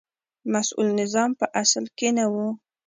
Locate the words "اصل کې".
1.61-2.09